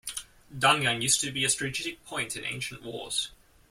[0.51, 3.29] Dangyang used to be a strategic point in ancient wars.